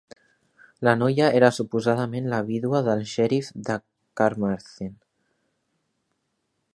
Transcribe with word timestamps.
La 0.87 0.93
noia 1.01 1.27
era 1.39 1.49
suposadament 1.57 2.29
la 2.31 2.39
vídua 2.47 2.81
del 2.89 3.05
xerif 3.11 3.53
de 3.69 3.77
Carmarthen. 4.23 4.93